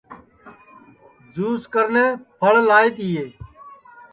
جُس 1.33 1.61
کرنے 1.73 2.05
پھل 2.39 2.55
لائے 2.69 2.89
تیئے 2.95 3.25